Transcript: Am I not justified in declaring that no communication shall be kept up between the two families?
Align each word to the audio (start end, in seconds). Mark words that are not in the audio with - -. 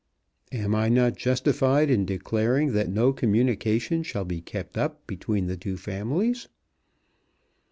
Am 0.51 0.73
I 0.73 0.89
not 0.89 1.15
justified 1.15 1.91
in 1.91 2.07
declaring 2.07 2.71
that 2.73 2.89
no 2.89 3.13
communication 3.13 4.01
shall 4.01 4.25
be 4.25 4.41
kept 4.41 4.75
up 4.75 5.05
between 5.05 5.45
the 5.45 5.55
two 5.57 5.77
families? 5.77 6.47